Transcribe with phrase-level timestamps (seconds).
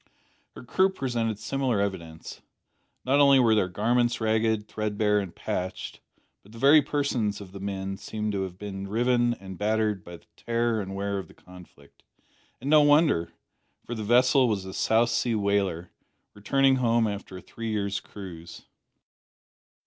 [0.55, 2.41] Her crew presented similar evidence.
[3.05, 5.99] Not only were their garments ragged, threadbare, and patched,
[6.41, 10.17] but the very persons of the men seemed to have been riven and battered by
[10.17, 12.01] the tear and wear of the conflict.
[12.59, 13.31] And no wonder;
[13.85, 15.91] for the vessel was a South Sea whaler,
[16.33, 18.63] returning home after a three years' cruise.